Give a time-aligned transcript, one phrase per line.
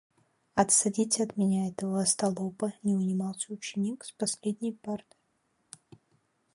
[0.55, 5.15] "Отсадите от меня этого остолопа!"- не унимался ученик с последней парты.